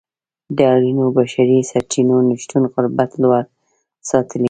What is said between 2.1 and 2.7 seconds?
نشتون